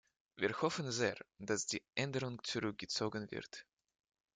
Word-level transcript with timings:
Wir 0.35 0.59
hoffen 0.63 0.91
sehr, 0.91 1.15
dass 1.37 1.67
die 1.67 1.83
Änderung 1.93 2.43
zurückgezogen 2.43 3.29
wird." 3.29 3.67